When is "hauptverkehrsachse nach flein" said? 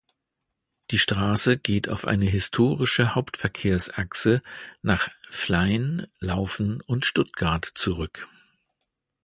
3.13-6.07